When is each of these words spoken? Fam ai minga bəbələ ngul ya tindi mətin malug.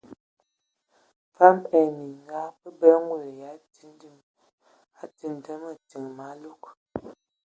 Fam 1.35 1.57
ai 1.75 1.87
minga 1.99 2.41
bəbələ 2.61 2.95
ngul 3.03 3.23
ya 3.41 3.51
tindi 5.17 5.53
mətin 5.63 6.05
malug. 6.17 6.63